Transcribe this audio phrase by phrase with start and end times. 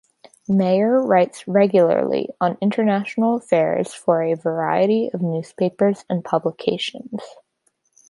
[0.49, 7.21] Meyer writes regularly on international affairs for a variety of newspapers and publications.